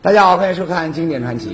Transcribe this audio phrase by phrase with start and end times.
[0.00, 1.50] 大家好，欢迎收看《经典传奇》。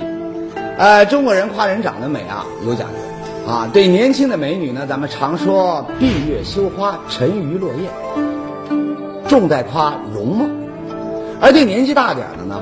[0.77, 3.67] 呃，中国人夸人长得美啊，有讲究啊。
[3.73, 7.89] 对年轻的美女呢，咱们常说闭月羞花，沉鱼落雁，
[9.27, 10.45] 重在夸容貌；
[11.41, 12.61] 而对年纪大点的呢，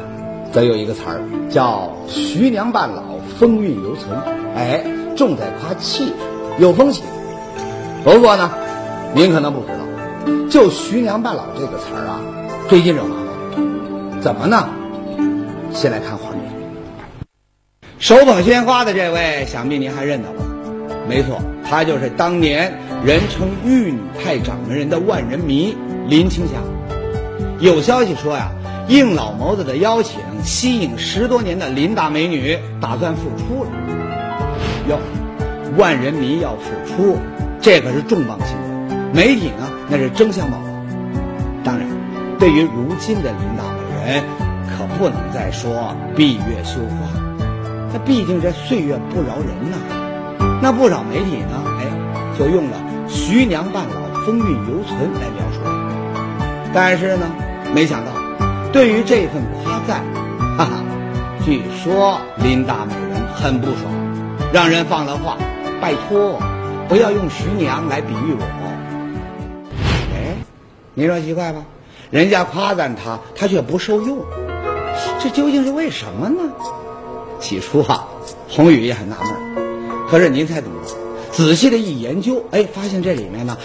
[0.54, 1.20] 则有一个词儿
[1.50, 3.04] 叫徐娘半老，
[3.38, 4.18] 风韵犹存。
[4.56, 4.86] 哎，
[5.18, 6.14] 重在夸气质，
[6.60, 7.04] 有风情。
[8.06, 8.50] 不过呢，
[9.14, 12.22] 您可能不知道，就“徐娘半老”这个词儿啊，
[12.70, 14.22] 最近惹麻烦。
[14.22, 14.70] 怎么呢？
[15.74, 16.44] 先来看画面，
[17.98, 20.46] 手捧鲜花的这位，想必您还认得吧？
[21.10, 22.72] 没错，她就是当年
[23.04, 25.76] 人称“玉女派”掌门人的万人迷
[26.08, 26.54] 林青霞。
[27.60, 28.52] 有消息说呀，
[28.88, 33.70] 应老谋子的邀请，吸引十多年的林大美女打算复出了。
[34.88, 35.00] 哟，
[35.76, 37.18] 万人迷要复出，
[37.60, 40.64] 这可是重磅新闻，媒体呢那是争相报道。
[41.64, 41.88] 当然，
[42.38, 44.24] 对于如今的林大美人。
[44.98, 47.08] 不能再说闭月羞花，
[47.92, 49.78] 那毕竟这岁月不饶人呐。
[50.62, 51.86] 那不少媒体呢，哎，
[52.38, 52.78] 就用了
[53.10, 55.60] “徐娘半老，风韵犹存”来描述。
[56.74, 57.26] 但是呢，
[57.74, 58.12] 没想到，
[58.72, 60.04] 对于这份夸赞，
[60.58, 60.72] 哈哈，
[61.44, 63.94] 据说林大美人很不爽，
[64.54, 65.38] 让人放了话
[65.82, 66.42] ：“拜托，
[66.88, 68.44] 不要用徐娘来比喻我。”
[70.16, 70.36] 哎，
[70.94, 71.60] 你说奇怪吧？
[72.10, 74.20] 人家夸赞他，他却不受用。
[75.24, 76.52] 这究竟是为什么呢？
[77.40, 78.06] 起初啊，
[78.50, 79.66] 宏宇也很纳闷
[80.10, 80.94] 可是您猜怎么着？
[81.32, 83.58] 仔细的一研究，哎，发现这里面呢，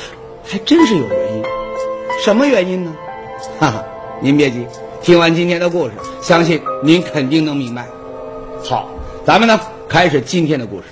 [0.45, 1.43] 还真是有原因。
[2.25, 2.95] 什么原因呢？
[3.59, 3.85] 哈哈，
[4.23, 4.65] 您别急，
[5.03, 7.89] 听完今天的故事，相信您肯定能明白。
[8.63, 8.89] 好，
[9.27, 10.85] 咱们呢开始今天的故事，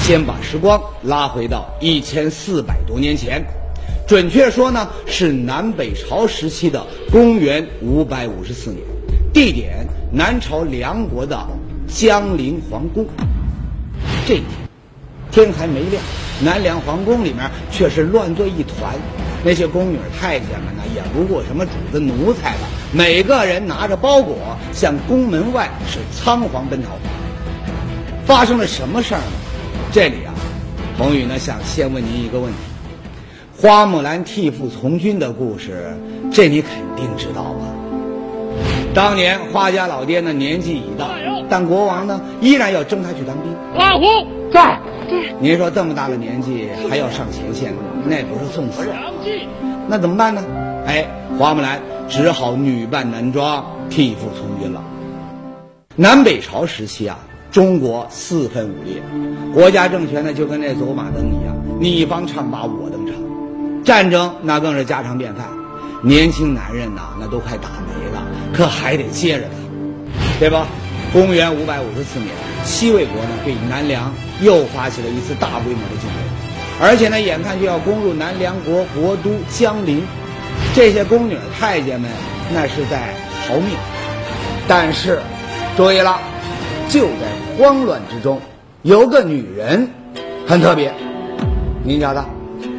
[0.00, 3.40] 先把时光拉回到一千四百多年前，
[4.08, 8.82] 准确说呢是南北朝时期的公元五百五十四年。
[9.32, 11.46] 地点：南朝梁国的
[11.88, 13.06] 江陵皇宫。
[14.26, 14.42] 这一
[15.30, 16.02] 天，天还没亮，
[16.44, 18.94] 南梁皇宫里面却是乱作一团。
[19.42, 24.36] 那些宫女太监们呢，也不顾什么主子奴才了，每个人拿着包裹
[24.70, 26.90] 向宫门外是仓皇奔逃。
[28.26, 29.32] 发生了什么事儿呢？
[29.90, 30.34] 这里啊，
[30.98, 32.58] 彭宇呢想先问您一个问题：
[33.56, 35.96] 花木兰替父从军的故事，
[36.30, 37.71] 这你肯定知道吧？
[38.94, 41.08] 当年花家老爹呢年纪已大，
[41.48, 43.50] 但国王呢依然要征他去当兵。
[43.74, 44.04] 老胡
[44.52, 44.78] 在。
[45.40, 47.72] 您说这么大的年纪还要上前线，
[48.04, 48.86] 那不是送死？
[49.88, 50.44] 那怎么办呢？
[50.86, 51.06] 哎，
[51.38, 54.82] 花木兰只好女扮男装替父从军了。
[55.96, 57.18] 南北朝时期啊，
[57.50, 59.02] 中国四分五裂，
[59.54, 63.14] 国家政权呢就跟那走马灯一样，你方唱罢我登场，
[63.84, 65.46] 战争那更是家常便饭。
[66.02, 69.50] 年轻男人呐，那都快打没了，可还得接着打，
[70.38, 70.66] 对吧？
[71.12, 72.30] 公元五百五十四年，
[72.64, 76.18] 西魏国呢对南梁又发起了一次大规模的进攻，
[76.80, 80.02] 而且呢眼看就要攻入南梁国国都江陵，
[80.74, 82.10] 这些宫女太监们
[82.54, 83.14] 那是在
[83.46, 83.76] 逃命。
[84.66, 85.18] 但是，
[85.76, 86.18] 注意了，
[86.88, 88.40] 就在慌乱之中，
[88.82, 89.90] 有个女人
[90.46, 90.94] 很特别，
[91.84, 92.24] 您瞧她，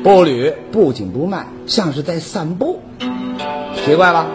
[0.03, 2.81] 步履不紧不慢，像是在散步。
[3.85, 4.28] 奇怪了，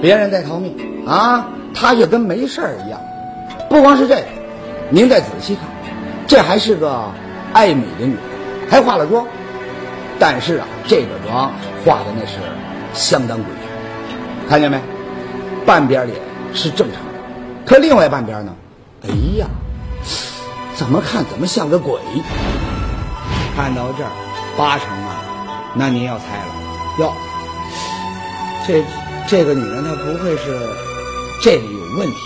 [0.00, 3.00] 别人在逃命啊，他却跟没事儿一样。
[3.68, 4.26] 不光是这个，
[4.90, 5.64] 您再仔细看，
[6.26, 7.04] 这还是个
[7.52, 8.18] 爱美的女人，
[8.68, 9.26] 还化了妆。
[10.18, 11.52] 但是啊，这个妆
[11.84, 12.38] 化的那是
[12.92, 14.78] 相当诡异，看见没？
[15.64, 16.18] 半边脸
[16.52, 17.20] 是正常的，
[17.64, 18.52] 可另外半边呢？
[19.02, 19.46] 哎呀，
[20.74, 22.00] 怎么看怎么像个鬼。
[23.56, 24.10] 看到这儿，
[24.56, 25.22] 八成啊，
[25.74, 26.54] 那您要猜了，
[26.98, 27.12] 哟。
[28.66, 28.82] 这
[29.28, 30.58] 这个女人她不会是
[31.42, 32.16] 这里有问题？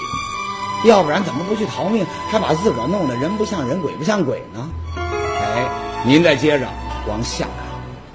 [0.87, 4.69] 要不然怎么不去逃命，还把自个儿弄得人不像人鬼不像鬼呢？
[4.97, 5.67] 哎，
[6.05, 6.67] 您再接着
[7.09, 7.47] 往下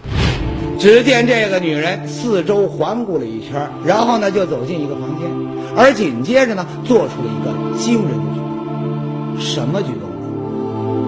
[0.06, 5.28] 看，只见这个女人四周环顾了一圈，然后呢就走进一个房间，
[5.76, 9.42] 而紧接着呢做出了一个惊人的举动。
[9.42, 10.08] 什么举动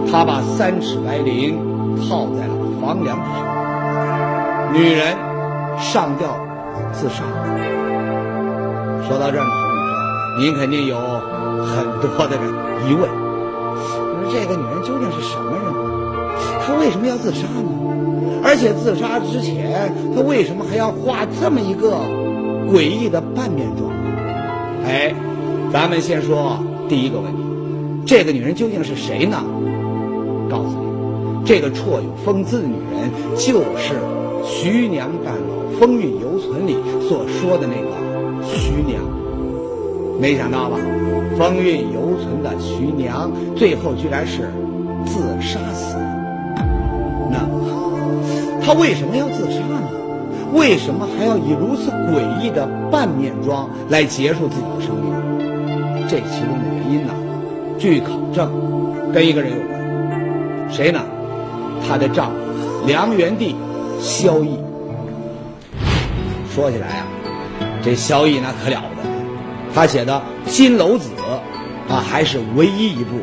[0.06, 0.12] 呢？
[0.12, 1.54] 她把三尺白绫
[2.10, 5.16] 套在了房梁之上，女人
[5.80, 6.41] 上吊。
[6.92, 7.24] 自杀。
[9.08, 9.52] 说到这儿呢，
[10.40, 10.96] 您肯定有
[11.66, 12.38] 很多的
[12.88, 13.10] 疑问：
[13.78, 15.62] 说这个女人究竟是什么人？
[16.66, 17.70] 她为什么要自杀呢？
[18.44, 21.98] 而且自杀之前，她为什么还要画这么一个
[22.72, 23.92] 诡异的半面妆？
[24.86, 25.14] 哎，
[25.72, 26.58] 咱们先说
[26.88, 27.44] 第一个问题：
[28.06, 29.44] 这个女人究竟是谁呢？
[30.50, 33.94] 告诉你，这个绰有“风”姿的女人就是
[34.44, 35.62] 徐娘半老。
[35.84, 36.76] 《风韵犹存》里
[37.10, 37.90] 所说的那个
[38.46, 39.02] 徐娘，
[40.20, 40.78] 没想到吧，
[41.36, 44.52] 风韵犹存的徐娘，最后居然是
[45.08, 46.64] 自杀死的。
[47.32, 49.90] 那么，她为什么要自杀呢？
[50.54, 56.08] 为什么还要以如此诡异的半面妆来结束自己的生命？
[56.08, 57.14] 这其中的原因呢，
[57.80, 58.52] 据考证，
[59.12, 60.70] 跟一个人有关。
[60.70, 61.02] 谁呢？
[61.88, 62.38] 她的丈夫
[62.86, 63.56] 梁元帝
[64.02, 64.58] 萧绎。
[66.54, 67.06] 说起来啊，
[67.84, 69.08] 这萧绎那可了不得，
[69.74, 70.22] 他写的
[70.52, 71.10] 《金楼子》
[71.94, 73.18] 啊，还是唯一一部。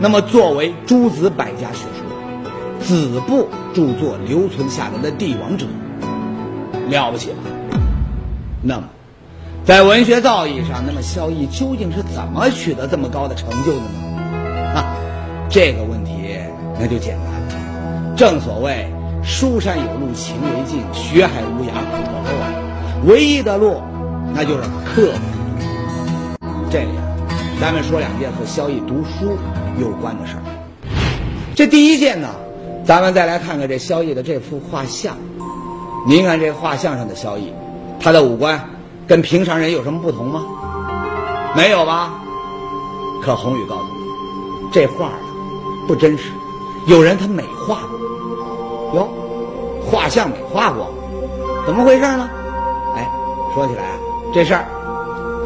[0.00, 5.66] 那么作为诸子百家学说，子部著作留存下来的帝王者，
[6.88, 7.36] 了不起吧？
[8.62, 8.84] 那么，
[9.64, 14.74] 在文学造诣上，那么萧绎究竟是怎么取得这么高的成就的呢？
[14.76, 14.94] 啊，
[15.48, 16.12] 这个问题
[16.78, 18.14] 那就简单了。
[18.16, 18.88] 正所谓
[19.22, 22.48] “书山有路勤为径，学海无涯苦作舟”啊。
[23.06, 23.80] 唯一的路，
[24.34, 25.18] 那就是刻苦。
[26.70, 27.02] 这里啊，
[27.60, 29.36] 咱们说两件和萧绎读书
[29.78, 30.42] 有关的事儿。
[31.54, 32.28] 这第一件呢，
[32.84, 35.16] 咱们再来看看这萧绎的这幅画像。
[36.06, 37.52] 您看这画像上的萧绎，
[38.00, 38.60] 他的五官
[39.06, 40.44] 跟平常人有什么不同吗？
[41.54, 42.14] 没有吧？
[43.22, 45.18] 可宏宇告诉你，这画啊
[45.86, 46.30] 不真实，
[46.86, 47.97] 有人他美化过。
[48.94, 49.08] 哟，
[49.84, 50.88] 画像美化过，
[51.66, 52.28] 怎么回事呢？
[52.96, 53.06] 哎
[53.54, 53.98] 说起来啊，
[54.32, 54.64] 这事儿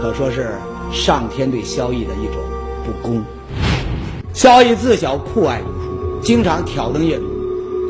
[0.00, 0.52] 可说是
[0.92, 2.36] 上天对萧逸的一种
[2.84, 3.22] 不公。
[4.32, 7.24] 萧逸自小酷爱读书，经常挑灯夜读。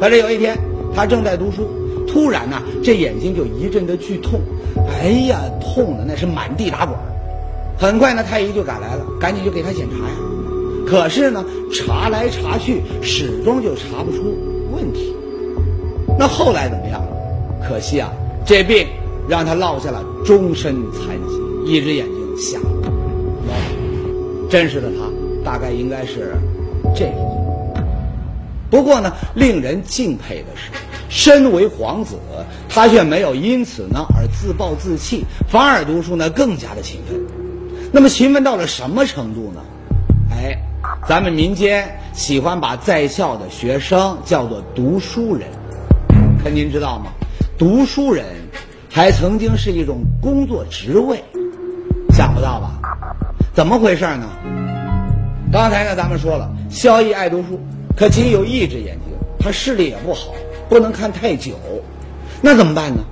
[0.01, 0.59] 可是有一天，
[0.95, 1.69] 他正在读书，
[2.07, 4.41] 突然呢，这眼睛就一阵的剧痛，
[4.89, 6.97] 哎呀，痛的那是满地打滚。
[7.79, 10.15] 很快呢，太医就赶来了，赶紧就给他检查呀。
[10.87, 14.37] 可是呢，查来查去，始终就查不出
[14.73, 15.15] 问题。
[16.19, 17.69] 那后来怎么样了？
[17.69, 18.13] 可惜啊，
[18.45, 18.87] 这病。
[19.29, 22.67] 让他落下了终身残疾，一只眼睛瞎了。
[24.51, 26.35] 真实的他大概应该是
[26.93, 27.13] 这个。
[28.69, 30.73] 不过呢，令人敬佩的是，
[31.09, 32.17] 身为皇子，
[32.69, 37.17] 他却没有因此呢而自暴自弃，反而读书呢更加的勤奋。
[37.93, 39.63] 那么勤奋到了什么程度呢？
[40.33, 40.59] 哎，
[41.09, 45.47] 咱们民间 喜欢把在校的学生叫做读书人。
[46.43, 47.13] 可您知道吗？
[47.57, 48.25] 读书人。
[48.95, 51.25] 还曾经是一种工作职位，
[52.11, 52.79] 想不到吧？
[53.55, 54.29] 怎么回事呢？
[55.51, 57.59] 刚才呢，咱们说了，萧绎爱读书，
[57.97, 60.35] 可仅有一只眼睛，他视力也不好，
[60.69, 61.55] 不能看太久，
[62.43, 63.03] 那怎么办呢？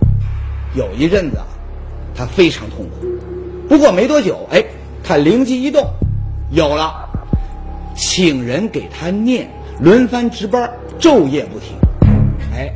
[0.75, 1.38] 有一阵子，
[2.15, 3.06] 他非常痛苦。
[3.67, 4.62] 不过没多久，哎，
[5.03, 5.83] 他灵机一动，
[6.50, 7.09] 有了，
[7.97, 9.50] 请人给他念，
[9.81, 11.75] 轮番值班，昼夜不停。
[12.53, 12.71] 哎，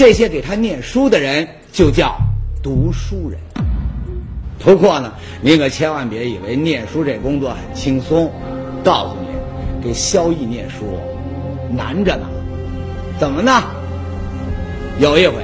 [0.00, 2.16] 这些给他念书的人就叫。
[2.62, 3.38] 读书人，
[4.58, 5.12] 不过呢，
[5.42, 8.32] 您可千万别以为念书这工作很轻松。
[8.82, 10.86] 告诉你，给萧毅念书
[11.70, 12.26] 难着呢。
[13.18, 13.62] 怎么呢？
[14.98, 15.34] 有一回，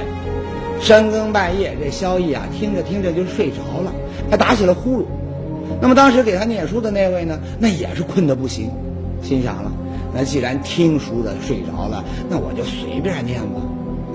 [0.81, 3.93] 深更半夜，这萧毅啊，听着听着就睡着了，
[4.31, 5.05] 还打起了呼噜。
[5.79, 8.71] 那么当时给他念书的那位呢，那也是困得不行，
[9.21, 9.71] 心想了，
[10.15, 13.61] 那既然听书的睡着了，那我就随便念吧。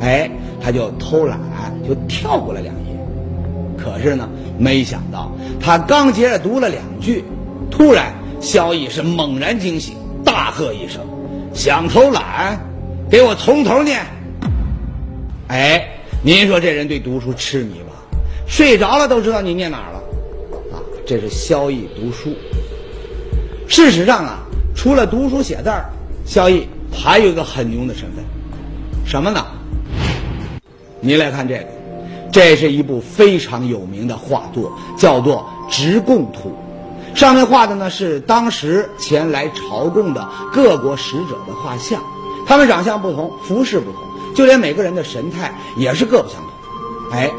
[0.03, 0.29] 哎，
[0.61, 1.39] 他就偷懒，
[1.89, 2.93] 就跳过了两页。
[3.79, 4.29] 可是呢，
[4.59, 7.25] 没想到他刚接着读了两句，
[7.71, 11.01] 突然萧逸是猛然惊醒，大喝一声
[11.55, 12.61] ：“想偷懒，
[13.09, 14.01] 给我从头念！”
[15.47, 15.89] 哎，
[16.23, 18.19] 您说这人对读书痴迷吧？
[18.47, 19.99] 睡着了都知道你念哪儿了，
[20.77, 22.35] 啊，这是萧逸读书。
[23.69, 24.41] 事实上啊，
[24.75, 25.87] 除了读书写字儿，
[26.27, 28.25] 萧逸还有一个很牛的身份，
[29.05, 29.45] 什么呢？
[31.05, 31.67] 您来看这个。
[32.31, 36.51] 这是一部非常有名的画作，叫做《直贡图》，
[37.19, 42.01] 上面画的呢是当时前来朝贡的各国使者的画像，
[42.47, 44.01] 他们长相不同，服饰不同，
[44.35, 47.19] 就连每个人的神态也是各不相同。
[47.19, 47.31] 哎，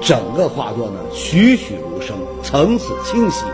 [0.00, 3.44] 整个画作呢栩栩如生，层次清晰，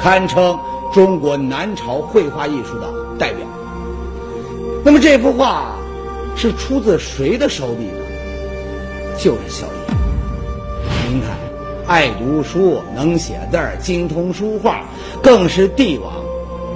[0.00, 0.56] 堪称
[0.92, 3.44] 中国南朝绘画艺术的代表。
[4.84, 5.74] 那么这幅画
[6.36, 8.03] 是出自谁的手笔呢？
[9.18, 9.70] 就是萧绎。
[11.08, 11.36] 您看，
[11.86, 14.84] 爱读书，能写字儿，精通书画，
[15.22, 16.12] 更是帝王。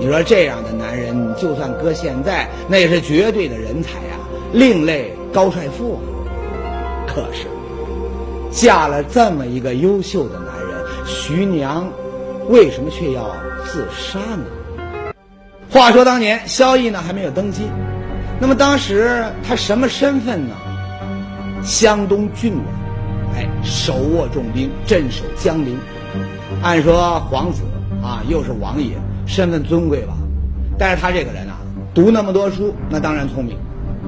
[0.00, 4.18] 你说这样的男人，就算搁现在，那也是绝对的人才呀，
[4.52, 5.98] 另类高帅富。
[7.06, 7.46] 可是，
[8.52, 11.90] 嫁了这么一个优秀的男人，徐娘，
[12.48, 13.34] 为什么却要
[13.66, 14.44] 自杀呢？
[15.70, 17.62] 话说当年萧绎呢还没有登基，
[18.40, 20.54] 那么当时他什么身份呢？
[21.62, 22.64] 湘东郡王。
[23.36, 25.76] 哎手握重兵，镇守江陵。
[26.62, 27.62] 按说皇子
[28.02, 28.92] 啊，又是王爷，
[29.26, 30.14] 身份尊贵吧？
[30.78, 31.58] 但是他这个人啊，
[31.94, 33.56] 读那么多书，那当然聪明。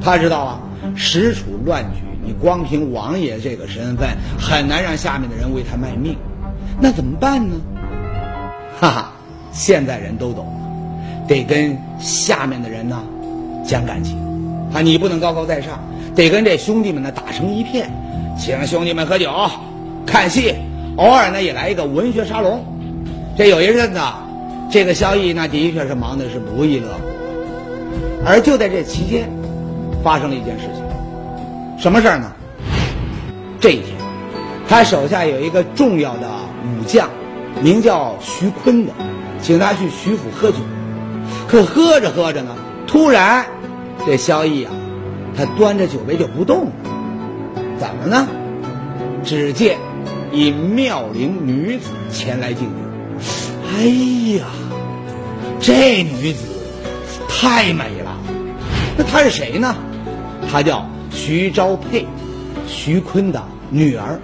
[0.01, 0.61] 他知道啊，
[0.97, 6.17] 实处乱局，你光凭王爷这个身份，很难让下面的人为他卖命。
[6.81, 7.55] 那怎么办呢？
[8.81, 9.13] 哈哈，
[9.53, 10.47] 现在人都懂，
[11.29, 13.03] 得跟下面的人呢
[13.67, 14.17] 讲感情
[14.73, 15.79] 啊，你不能高高在上，
[16.21, 17.91] 得跟这兄弟们呢打成一片，
[18.39, 19.31] 请兄弟们喝酒、
[20.05, 20.55] 看戏。
[20.97, 22.63] 偶尔呢，也来一个文学沙龙。
[23.39, 24.01] 这有一阵子，
[24.71, 27.01] 这个萧毅那的确是忙的是不亦乐乎。
[28.27, 29.31] 而就在这期间，
[30.05, 30.85] 发生了一件事情。
[31.79, 32.31] 什么事儿呢？
[33.59, 33.97] 这一天，
[34.69, 36.29] 他手下有一个重要的
[36.65, 37.09] 武将，
[37.63, 38.93] 名叫徐坤的，
[39.41, 40.59] 请他去徐府喝酒。
[41.49, 42.55] 可喝着喝着呢，
[42.87, 43.47] 突然，
[44.05, 44.73] 这萧毅啊，
[45.41, 46.73] 他端着酒杯就不动了。
[47.79, 48.29] 怎么呢？
[49.25, 49.79] 只见。
[50.33, 52.75] 一妙龄女子前来敬酒，
[53.67, 53.85] 哎
[54.39, 54.45] 呀，
[55.59, 56.45] 这女子
[57.29, 58.17] 太美了。
[58.97, 59.75] 那她是谁呢？
[60.49, 62.07] 她叫徐昭佩，
[62.69, 64.21] 徐坤的女儿。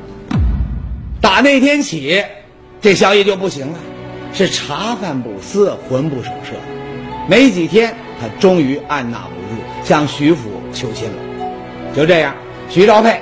[1.21, 2.23] 打那天起，
[2.81, 3.79] 这萧绎就不行了，
[4.33, 6.53] 是茶饭不思，魂不守舍。
[7.29, 11.17] 没几天，他终于按捺不住，向徐府求亲了。
[11.95, 12.35] 就这样，
[12.69, 13.21] 徐昭佩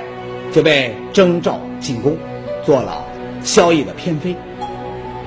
[0.51, 2.17] 就被征召进宫。
[2.65, 3.05] 做了
[3.43, 4.35] 萧绎的偏妃，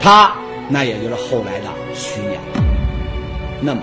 [0.00, 0.34] 她
[0.68, 2.34] 那也就是后来的徐娘。
[3.60, 3.80] 那么，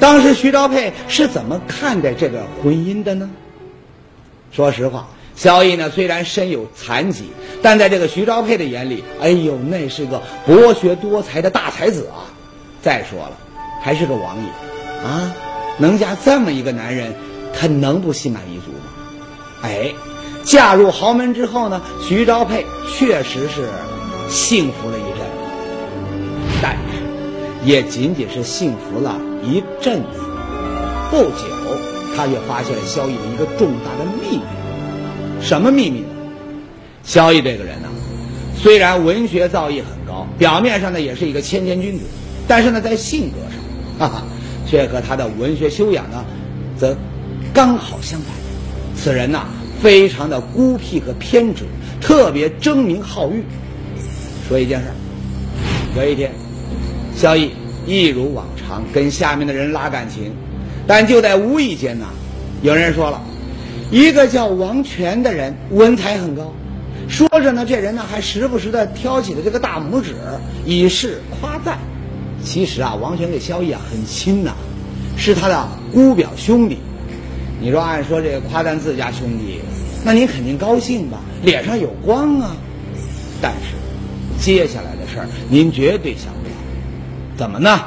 [0.00, 3.30] 当时徐昭佩是怎么看待这个婚姻的呢？
[4.50, 7.30] 说实话，萧绎呢虽然身有残疾，
[7.62, 12.26] 但在这个徐昭佩的眼里，哎呦，那是个博学多才的大才子啊！
[12.82, 13.38] 再说了，
[13.82, 14.48] 还是个王爷
[15.08, 15.32] 啊，
[15.78, 17.14] 能嫁这么一个男人，
[17.58, 18.92] 他能不心满意足吗？
[19.62, 19.94] 哎。
[20.44, 23.68] 嫁入豪门之后呢，徐昭佩确实是
[24.28, 25.26] 幸福了一阵，
[26.62, 30.20] 但是也仅仅是幸福了一阵子。
[31.10, 31.44] 不久，
[32.14, 34.42] 他却发现了萧逸的一个重大的秘密。
[35.40, 36.06] 什么秘密呢？
[37.02, 37.88] 萧逸这个人呢，
[38.56, 42.04] 虽然文学造诣很高，表面上呢也是一个谦谦君子，
[42.46, 43.38] 但是呢，在性格
[43.98, 44.22] 上，哈哈，
[44.64, 46.24] 却和他的文学修养呢，
[46.78, 46.96] 则
[47.56, 48.28] 刚好相反。
[48.94, 49.46] 此人呐。
[49.78, 51.64] 非常的孤僻和偏执，
[52.00, 53.44] 特别争名好誉。
[54.48, 54.94] 说一件事儿，
[55.94, 56.32] 有一天，
[57.14, 57.50] 萧绎
[57.86, 60.32] 一如往常跟下面的人拉感情，
[60.86, 62.06] 但就在无意间呢，
[62.62, 63.20] 有人说了，
[63.90, 66.50] 一个叫王权的人文采很高，
[67.06, 70.14] 说着呢，这人呢还时不时的挑起了这个大拇指，
[70.64, 71.78] 以示夸赞。
[72.42, 74.52] 其实啊，王权跟萧绎啊很亲呐，
[75.18, 76.78] 是他的姑表兄弟。
[77.60, 79.60] 你说按说这个夸赞自家兄弟，
[80.04, 82.54] 那您肯定高兴吧，脸上有光啊。
[83.40, 86.54] 但是，接下来的事儿您绝对想不到，
[87.36, 87.80] 怎么呢？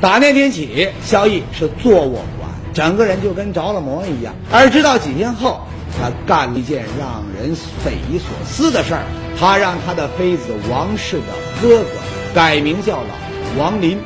[0.00, 4.34] 打那天起，萧绎是坐卧不安，整个人就跟着了魔一样。
[4.50, 5.60] 而直到几天后，
[5.98, 7.54] 他干了一件让人
[7.84, 9.02] 匪夷所思的事儿，
[9.38, 11.26] 他让他的妃子王氏的
[11.62, 11.90] 哥哥
[12.34, 13.08] 改名叫了
[13.58, 13.98] 王林。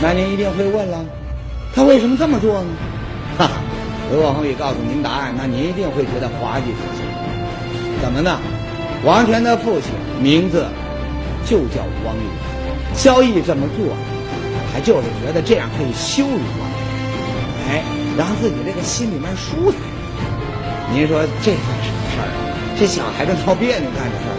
[0.00, 1.04] 那您一定会问了，
[1.74, 2.68] 他为什么这么做呢？
[3.46, 3.60] 哈，
[4.12, 7.02] 如果恒宇告诉您答案，那您一定会觉得滑稽可笑。
[8.00, 8.38] 怎么呢？
[9.04, 10.66] 王权的父亲名字
[11.44, 12.24] 就叫王林，
[12.94, 13.96] 萧绎这么做，
[14.72, 16.86] 他就是觉得这样可以羞辱王权，
[17.68, 17.82] 哎，
[18.16, 19.80] 让自己这个心里面舒坦。
[20.94, 22.28] 您说这算什么事儿？
[22.78, 24.34] 这小孩子闹别扭干的事儿。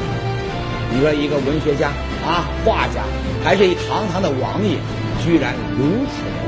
[0.94, 1.90] 你说一个文学家
[2.26, 3.04] 啊，画家，
[3.44, 4.78] 还是一堂堂的王爷，
[5.26, 6.40] 居然如此的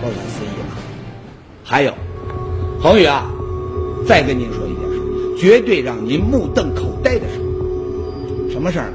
[0.00, 0.65] 不可思议。
[1.68, 1.92] 还有，
[2.80, 3.26] 恒宇啊，
[4.06, 7.40] 再跟您说一件事，绝对让您目瞪口呆的事。
[8.52, 8.92] 什么事儿呢？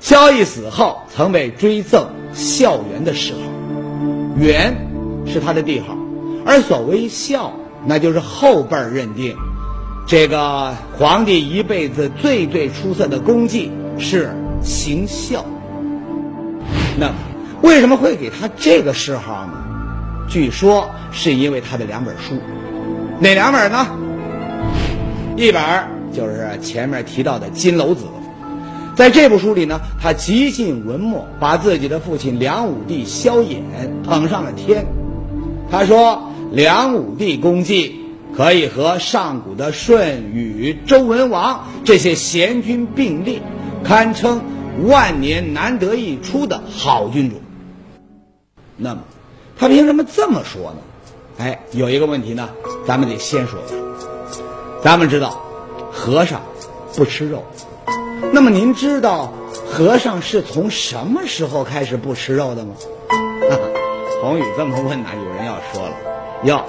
[0.00, 3.40] 萧绎死后曾被追赠孝元的谥号，
[4.40, 4.88] 元
[5.26, 5.94] 是他的帝号，
[6.46, 7.52] 而所谓孝，
[7.84, 9.36] 那就是后辈认定
[10.06, 14.30] 这个皇帝一辈子最最出色的功绩是
[14.62, 15.44] 行孝。
[16.98, 17.12] 那
[17.60, 19.65] 为什么会给他这个谥号呢？
[20.28, 22.34] 据说是因为他的两本书，
[23.20, 23.86] 哪两本呢？
[25.36, 25.62] 一本
[26.12, 28.04] 就是前面提到的《金楼子》，
[28.96, 33.60] 在这部书里呢，他极尽文墨，把自己的父亲梁武帝萧衍
[34.04, 34.86] 捧上了天。
[35.70, 38.00] 他说：“梁武帝功绩
[38.36, 43.40] 可以和上古的舜禹、周文王这些贤君并列，
[43.84, 44.42] 堪称
[44.86, 47.40] 万年难得一出的好君主。”
[48.76, 49.02] 那么。
[49.58, 50.78] 他凭什么这么说呢？
[51.38, 52.48] 哎，有一个问题呢，
[52.86, 53.58] 咱们得先说。
[54.82, 55.40] 咱们知道，
[55.92, 56.40] 和尚
[56.94, 57.44] 不吃肉。
[58.32, 59.32] 那么您知道
[59.66, 62.74] 和尚是从什么时候开始不吃肉的吗？
[64.22, 65.96] 红宇这么问呢，有人要说了，
[66.44, 66.64] 哟，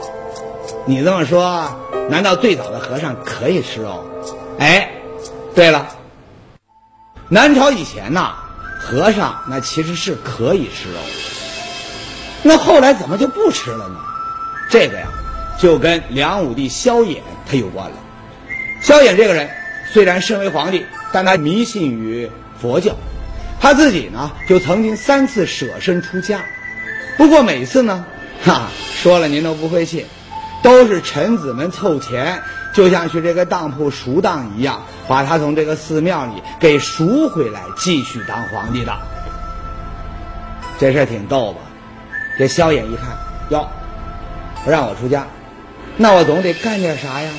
[0.86, 1.70] 你这么说，
[2.10, 4.04] 难道最早的和尚可以吃肉？
[4.60, 4.92] 哎，
[5.56, 5.88] 对了，
[7.30, 8.36] 南朝以前呐，
[8.80, 11.00] 和尚那其实是可以吃肉，
[12.48, 13.96] 那后来怎么就不吃了呢？
[14.70, 15.08] 这个呀，
[15.60, 17.98] 就跟梁武帝萧衍他有关了。
[18.82, 19.50] 萧衍这个人
[19.92, 22.96] 虽然身为皇帝，但他迷信于佛教，
[23.60, 26.40] 他自己呢就曾经三次舍身出家。
[27.18, 28.06] 不过每次呢，
[28.42, 28.70] 哈
[29.02, 30.06] 说了您都不会信，
[30.64, 32.42] 都是臣子们凑钱，
[32.74, 38.94] 就像去这个当铺赎当一样，把他从这个寺庙里给赎回来，继续当皇帝的。
[40.80, 41.60] 这事儿挺逗吧？
[42.38, 43.18] 这萧衍一看，
[43.50, 43.68] 哟，
[44.64, 45.26] 不让我出家，
[45.96, 47.30] 那我总得干点啥呀？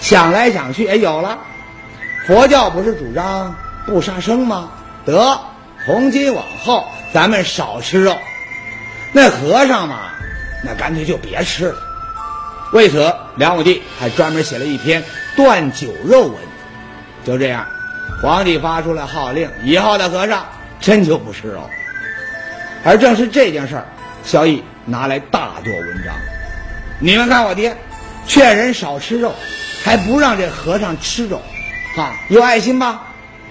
[0.00, 1.38] 想来想去，哎，有了，
[2.26, 3.54] 佛教不是主张
[3.86, 4.70] 不杀生吗？
[5.04, 5.40] 得，
[5.84, 8.16] 从今往后咱们少吃肉。
[9.12, 10.10] 那和尚嘛，
[10.64, 11.76] 那干脆就别吃了。
[12.72, 15.02] 为此，梁武帝还专门写了一篇
[15.36, 16.34] 断酒肉文。
[17.24, 17.66] 就这样，
[18.22, 20.46] 皇帝发出了号令，以后的和尚
[20.80, 21.68] 真就不吃肉。
[22.84, 23.86] 而正是这件事儿，
[24.24, 26.14] 萧绎拿来大做文章。
[27.00, 27.76] 你们看我爹，
[28.26, 29.34] 劝人少吃肉，
[29.82, 31.42] 还不让这和尚吃肉，
[31.96, 33.08] 啊，有爱心吧？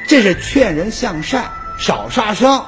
[0.08, 2.63] 这是劝人向善，少杀生，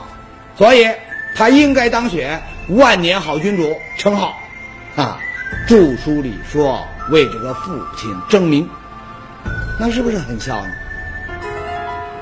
[0.57, 0.87] 所以
[1.35, 2.41] 他应该当选。
[2.69, 4.39] 万年好君主称号，
[4.95, 5.19] 啊，
[5.67, 8.69] 著书里说为这个父亲争名，
[9.79, 10.71] 那是不是很孝呢？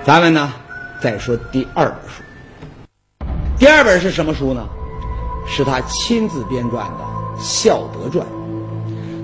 [0.04, 0.52] 咱们呢，
[1.00, 2.24] 再说第二本书。
[3.60, 4.68] 第二本是什么书呢？
[5.48, 7.06] 是他亲自编撰的
[7.42, 8.26] 《孝德传》。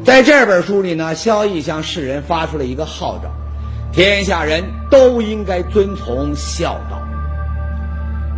[0.04, 3.30] 在这本书里呢，萧绎向世人发出了一个号召：
[3.92, 7.02] 天下人都应该遵从孝道。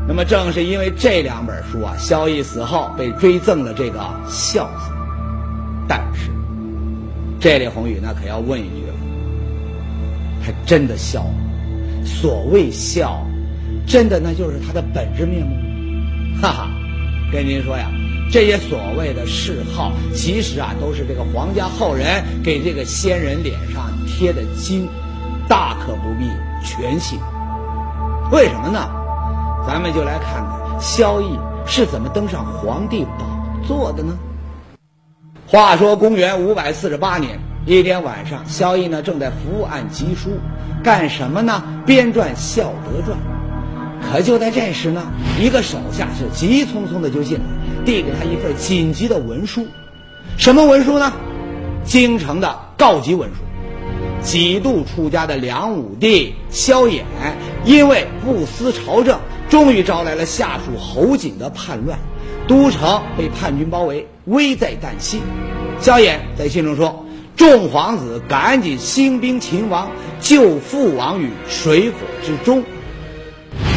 [0.08, 4.92] 那么正是因为这两本书啊，萧绎死后被追赠了这个“孝”字。
[5.88, 6.32] 但是，
[7.40, 8.94] 这里宏宇呢可要问一句了：
[10.44, 11.34] 他真的孝吗？
[12.04, 13.24] 所谓孝，
[13.86, 15.56] 真的那就是他的本质面目？
[16.42, 16.70] 哈哈，
[17.32, 17.90] 跟您说呀，
[18.32, 24.88] 这些所谓的谥号，其实啊都是这个皇家后人给这个先人脸上贴的金，
[25.48, 26.26] 大可不必
[26.66, 27.20] 全信。
[28.32, 28.90] 为什么呢？
[29.68, 33.26] 咱们就来看看萧绎是怎么登上皇帝宝
[33.68, 34.18] 座的呢？
[35.46, 40.32] 话说公元五百四十八年一天晚上，萧绎呢正在伏案疾书，
[40.84, 41.64] 干什么呢？
[41.86, 43.18] 编撰《孝德传》。
[44.12, 45.04] 可就在这时呢，
[45.40, 47.44] 一个手下是急匆匆的就进来，
[47.86, 49.68] 递给他一份紧急的文书。
[50.38, 51.14] 什么文书呢？
[51.84, 53.36] 京城的告急文书。
[54.22, 57.04] 几度出家的梁武帝萧衍，
[57.64, 59.18] 因为不思朝政。
[59.48, 61.98] 终于招来了下属侯景的叛乱，
[62.48, 65.22] 都城被叛军包围，危在旦夕。
[65.80, 67.04] 萧衍在信中说
[67.36, 72.64] ：“众皇子赶紧兴兵勤王，救父王于水火之中。”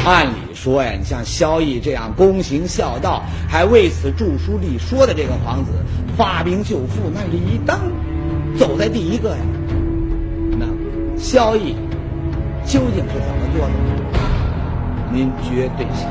[0.04, 5.70] 按理说呀，你像萧绎这样躬行孝道，还为此著书立说的这个皇子，
[6.16, 7.78] 发兵救父，那理当
[8.58, 9.36] 走在第一个呀。
[10.58, 10.66] 那
[11.16, 11.74] 萧绎
[12.64, 13.72] 究竟是怎么做的？
[15.12, 16.08] 您绝对信。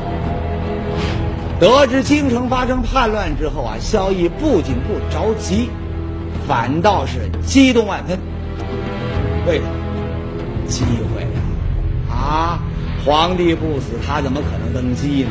[1.60, 5.69] 得知京城发生叛乱之后啊，萧绎不仅不着急，
[6.47, 8.17] 反倒是激动万分。
[9.45, 9.69] 为什么？
[10.67, 11.27] 机会呀！
[12.10, 12.60] 啊，
[13.04, 15.30] 皇帝不死，他怎么可能登基呢？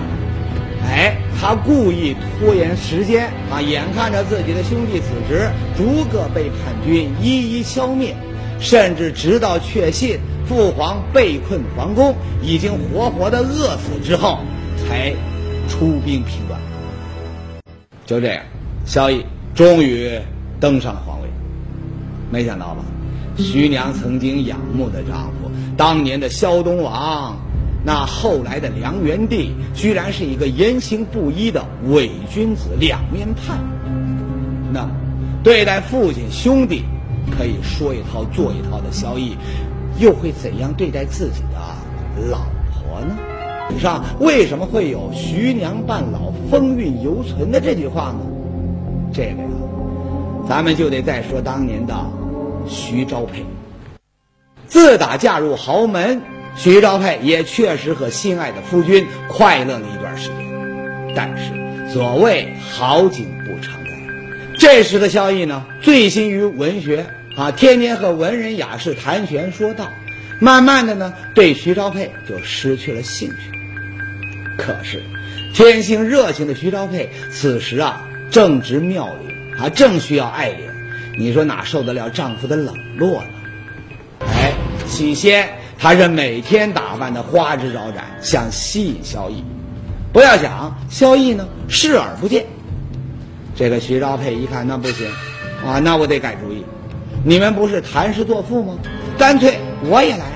[0.82, 8.16] 哎，他故意拖延时间啊，眼看着自己的兄弟子侄逐个被叛军一一消灭，
[8.58, 10.18] 甚至直到确信。
[10.46, 14.40] 父皇被困皇宫，已经活活的饿死之后，
[14.76, 15.14] 才
[15.68, 16.60] 出兵平乱。
[18.04, 18.42] 就这样，
[18.84, 19.22] 萧绎
[19.54, 20.10] 终于
[20.58, 21.28] 登上了皇位。
[22.32, 22.84] 没想到吧？
[23.36, 27.38] 徐娘曾经仰慕的丈夫，当年的萧东王，
[27.84, 33.54] 那后来的梁元帝，居然是一个言行不一的伪君子、两面派。
[34.72, 34.88] 那，
[35.42, 36.84] 对待父亲兄弟，
[37.36, 39.32] 可以说一套做一套的萧绎。
[39.98, 42.38] 又会怎样对待自己的老
[42.72, 43.16] 婆呢？
[43.78, 48.18] 上为什么会有“徐娘半老，风韵犹存”的这句话呢？
[49.12, 49.48] 这个呀，
[50.48, 51.94] 咱们就得再说当年的
[52.66, 53.44] 徐昭佩。
[54.66, 56.20] 自打嫁入豪门，
[56.56, 60.36] 徐昭佩也确实和心爱的夫君快乐了一段时间。
[61.14, 63.90] 但是所谓好景不长在，
[64.58, 67.06] 这时的萧绎呢，醉心于文学。
[67.36, 69.88] 啊，天天和文人雅士谈玄说道，
[70.40, 73.36] 慢慢的呢，对徐昭佩就失去了兴趣。
[74.58, 75.00] 可是，
[75.54, 80.56] 天性热情的徐昭佩此时啊正值妙龄，啊正需要爱怜，
[81.16, 84.26] 你说哪受得了丈夫的冷落呢？
[84.26, 84.52] 哎，
[84.86, 85.48] 起先
[85.80, 89.42] 她是每天打扮的花枝招展，想吸引萧逸。
[90.12, 92.44] 不要想，萧逸呢视而不见。
[93.56, 95.06] 这个徐昭佩一看，那不行，
[95.64, 96.62] 啊，那我得改主意。
[97.24, 98.74] 你们不是谈诗作赋吗？
[99.16, 100.26] 干脆我也来，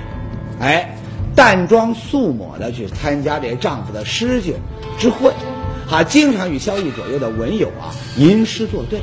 [0.61, 0.97] 哎，
[1.35, 4.55] 淡妆素抹的去参加这丈夫的诗酒
[4.99, 5.31] 之会，
[5.87, 8.99] 哈，经常与萧逸左右的文友啊吟诗作对。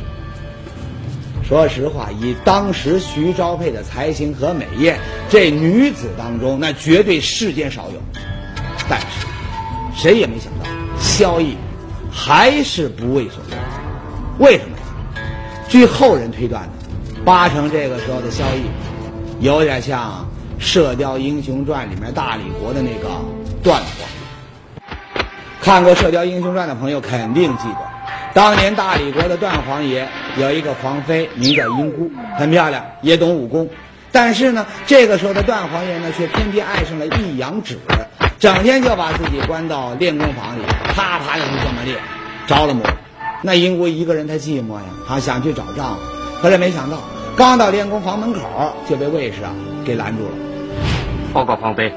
[1.51, 4.97] 说实话，以当时徐昭佩的才情和美艳，
[5.29, 8.01] 这女子当中那绝对世间少有。
[8.89, 9.27] 但是，
[9.93, 10.65] 谁也没想到，
[10.97, 11.57] 萧逸
[12.09, 13.59] 还是不为所动。
[14.39, 14.83] 为什么呀？
[15.67, 16.71] 据后人推断呢，
[17.25, 20.25] 八成这个时候的萧逸，有点像
[20.63, 23.09] 《射雕英雄传》里面大理国的那个
[23.61, 24.87] 段皇。
[25.59, 27.79] 看过《射雕英雄传》的朋友肯定记得，
[28.33, 33.69] 当年大理国的段皇爷有一个皇妃，名叫英姑，很漂亮，也懂武功。
[34.11, 37.77] 但是呢，这个时候的段皇爷呢，却偏偏爱上了易阳指，
[38.39, 40.61] 整天就把自己关到练功房里，
[40.95, 41.97] 啪啪的就这么练，
[42.47, 42.85] 着了魔。
[43.41, 46.01] 那英姑一个人她寂寞呀，她想去找丈夫，
[46.41, 46.97] 可是没想到，
[47.35, 48.39] 刚到练功房门口
[48.89, 49.51] 就被卫士啊
[49.83, 50.31] 给拦住了。
[51.33, 51.91] 报告皇妃，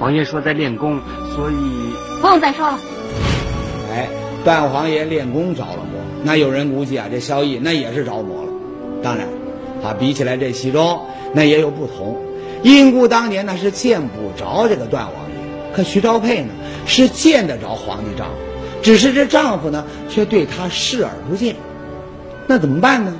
[0.00, 1.00] 王爷说在练功，
[1.34, 1.54] 所以
[2.20, 2.78] 不用再说了。
[4.44, 8.52] 段王爷练功着了魔，那有人估计啊，这萧逸那也是着魔了。
[9.02, 9.26] 当然，
[9.82, 11.00] 啊，比起来这其中
[11.32, 12.16] 那也有不同。
[12.62, 15.36] 英姑当年那是见不着这个段王爷，
[15.74, 16.50] 可徐昭佩呢
[16.86, 18.34] 是见得着皇帝丈夫。
[18.82, 21.56] 只是这丈夫呢，却对她视而不见，
[22.46, 23.14] 那怎么办呢？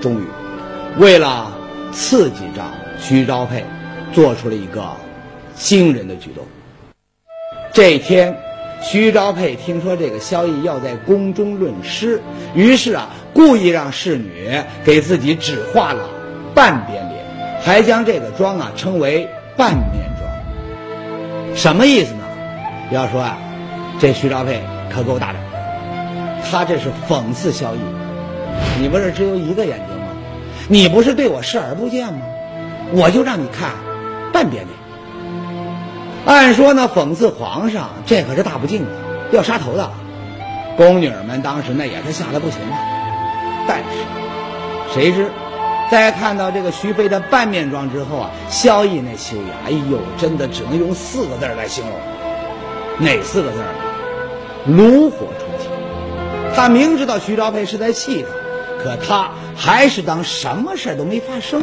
[0.00, 0.24] 终于，
[0.98, 1.52] 为了
[1.92, 3.64] 刺激丈夫，徐昭佩
[4.12, 4.82] 做出了一个
[5.54, 6.44] 惊人的举动。
[7.72, 8.36] 这天，
[8.82, 12.20] 徐昭佩听说这个萧逸要在宫中论诗，
[12.54, 16.08] 于是啊，故意让侍女给自己只画了
[16.54, 17.24] 半边脸，
[17.62, 21.56] 还将这个妆啊称为半面妆。
[21.56, 22.20] 什么意思呢？
[22.90, 23.38] 要说啊。
[24.00, 25.36] 这徐昭佩可够大胆，
[26.50, 27.78] 他这是讽刺萧逸。
[28.80, 30.06] 你不是只有一个眼睛吗？
[30.68, 32.20] 你不是对我视而不见吗？
[32.92, 33.72] 我就让你看
[34.32, 34.79] 半边脸。
[36.26, 38.90] 按说呢，讽刺皇上，这可是大不敬的，
[39.32, 39.90] 要杀头的。
[40.76, 42.78] 宫女们当时那也是吓得不行啊。
[43.66, 43.84] 但是，
[44.94, 45.30] 谁知
[45.90, 51.94] 在看到这个徐妃的半面妆之后啊，萧逸那修养，哎呦，真的只能用四个字来形容。
[52.98, 53.58] 哪四个字？
[54.66, 55.70] 炉火纯青，
[56.54, 58.24] 他明知道徐昭佩是在气
[58.78, 61.62] 他，可他还是当什么事都没发生。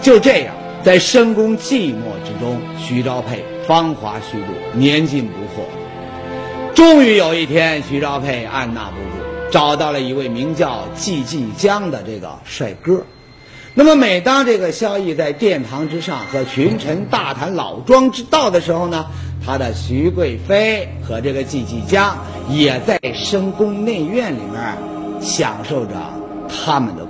[0.00, 5.64] 就这样，在深宫寂寞之中，徐昭佩芳华虚度，年近不惑。
[6.74, 13.02] 终于有一天，徐昭佩按捺不住，找到了一位名叫季季江的这个帅哥。
[13.72, 19.06] 那么，每当这个萧逸在殿堂之上和群臣大谈老庄之道的时候呢？
[19.46, 22.16] 他的徐贵妃和这个季季江
[22.48, 24.78] 也在深宫内院里面
[25.20, 25.94] 享受着
[26.48, 27.06] 他们的。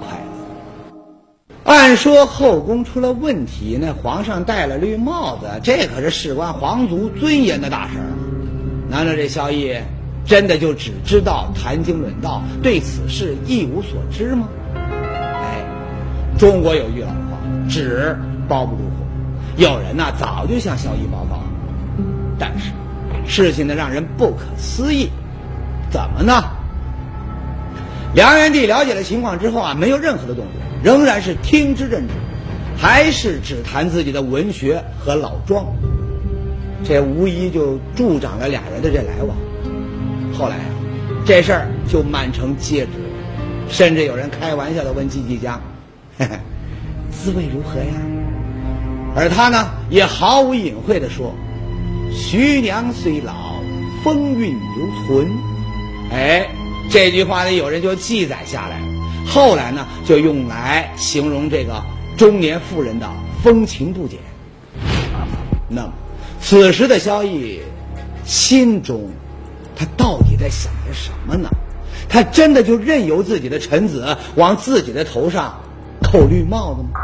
[1.64, 8.04] 按说后宫出了问题，那皇上戴了绿帽子，这可是事关皇族尊严的大事儿。
[8.90, 9.74] 难道这萧逸
[10.26, 14.46] 真的就只知道谈经论道，对此事一无所知吗？
[14.74, 15.64] 哎，
[16.38, 18.14] 中国有句老话，纸
[18.46, 18.90] 包不住火。
[19.56, 21.44] 有人呢，早就向萧逸报告了。
[22.38, 22.72] 但是，
[23.26, 25.08] 事情呢让人不可思议，
[25.90, 26.44] 怎么呢？
[28.14, 30.52] 梁元帝了解了情况之后啊，没有任何的动作，
[30.84, 32.12] 仍然是听之任之，
[32.76, 35.64] 还是只谈自己的文学和老庄，
[36.84, 39.34] 这无疑就助长了俩人的这来往。
[40.34, 40.64] 后来啊，
[41.24, 42.90] 这事儿就满城皆知，
[43.66, 45.58] 甚至有人开玩笑的问季季江
[46.18, 46.38] ：“嘿嘿，
[47.10, 47.94] 滋味如何呀？”
[49.16, 51.34] 而他呢，也毫无隐晦的说。
[52.12, 53.32] 徐娘虽老，
[54.04, 55.26] 风韵犹存。
[56.12, 56.46] 哎，
[56.90, 58.80] 这句话呢，有人就记载下来
[59.26, 61.82] 后来呢，就用来形容这个
[62.16, 63.08] 中年妇人的
[63.42, 64.18] 风情不减。
[65.68, 65.92] 那么，
[66.40, 67.60] 此时的萧逸
[68.24, 69.08] 心中，
[69.74, 71.48] 他到底在想些什么呢？
[72.08, 75.58] 他真的就任由自己的臣子往自己的头上
[76.02, 77.00] 扣绿帽子吗？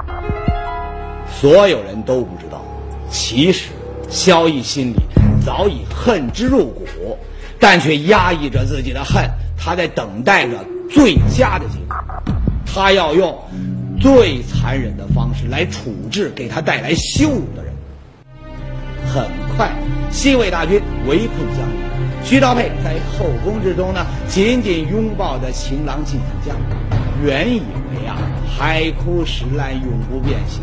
[1.40, 2.64] 所有人都不知道，
[3.11, 3.70] 其实。
[4.12, 4.96] 萧逸心里
[5.46, 6.85] 早已恨之入骨，
[7.61, 9.23] 但却压抑着自己的恨。
[9.57, 10.57] 他在等待着
[10.90, 11.94] 最佳的机会，
[12.64, 13.38] 他要用
[14.01, 17.73] 最残忍的方式来处置给他带来羞辱的人。
[19.12, 19.70] 很快，
[20.11, 21.77] 西魏大军围困江陵，
[22.25, 26.57] 徐昭佩在后宫之中呢，紧紧拥抱着情郎进将。
[27.23, 27.61] 原以
[27.92, 28.16] 为啊，
[28.49, 30.62] 海枯石烂，永不变心，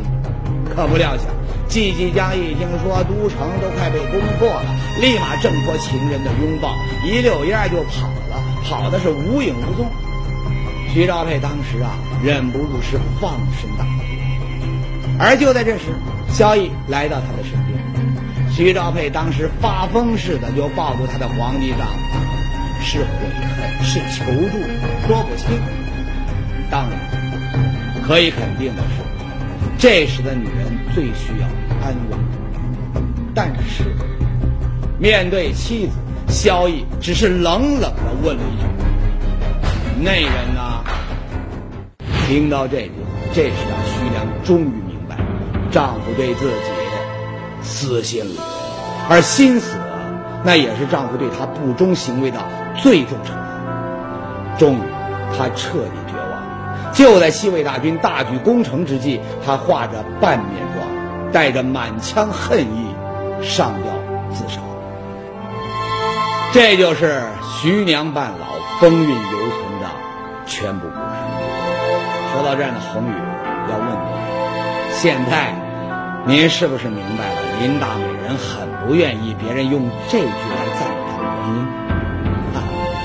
[0.67, 1.27] 可不料想，
[1.67, 9.89] 季季江一听说都城都快被攻破了，立马挣脱情人的拥抱，一溜烟就跑了，跑的是无影无踪。
[10.93, 11.91] 徐兆佩当时啊，
[12.23, 13.89] 忍不住是放声大哭。
[15.19, 15.85] 而就在这时，
[16.29, 23.07] 萧绎来到他的身边，徐兆佩当时发疯似的就抱住他的皇帝丈夫，是悔
[23.57, 24.57] 恨，是求助，
[25.07, 25.59] 说不清。
[26.69, 26.99] 当然，
[28.05, 29.01] 可以肯定的是，
[29.77, 31.47] 这时的女人最需要
[31.85, 32.17] 安慰。
[33.35, 33.83] 但是，
[34.99, 35.93] 面对妻子，
[36.27, 38.65] 萧绎只是冷冷的问了一句
[40.01, 40.83] ：“那人呢？”
[42.27, 42.91] 听到这句，
[43.33, 45.15] 这时的，徐良终于明白，
[45.71, 46.53] 丈夫对自己
[47.61, 48.41] 死心了，
[49.09, 49.77] 而心死，
[50.43, 52.39] 那也是丈夫对她不忠行为的
[52.77, 54.57] 最终惩罚。
[54.57, 54.81] 终于，
[55.37, 56.06] 她彻底。
[56.97, 62.95] 就在西魏大军大举攻城之际，他化着半面妆，带着满腔恨意，
[63.43, 63.93] 上吊
[64.33, 64.59] 自杀。
[66.53, 67.21] 这就是
[67.61, 68.47] 徐娘半老、
[68.79, 69.87] 风韵犹存的
[70.47, 71.03] 全部故事。
[72.33, 73.13] 说到这儿呢，宏宇
[73.69, 75.53] 要问你：现在
[76.25, 81.61] 您是不是明白了林大美人很不愿意别人用这句来赞美她的原因？
[82.55, 82.57] 啊，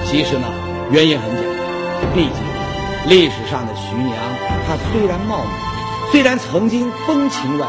[0.07, 0.47] 其实呢，
[0.91, 2.52] 原因很简单，毕竟。
[3.09, 4.15] 历史上的徐娘，
[4.67, 5.51] 她虽然貌美，
[6.13, 7.69] 虽然曾经风情万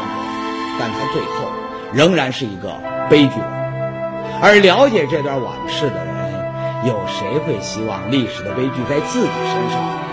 [0.78, 1.50] 但她最后
[1.92, 2.78] 仍然是一个
[3.10, 3.34] 悲剧。
[4.40, 10.03] 而了解这段往事的人，有谁会希望历史的悲剧在自己身上？